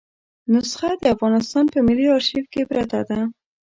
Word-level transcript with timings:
نسخه 0.53 0.89
د 1.03 1.05
افغانستان 1.15 1.65
په 1.73 1.79
ملي 1.87 2.05
آرشیف 2.15 2.45
کې 2.53 2.61
پرته 2.69 2.99
ده. 3.09 3.19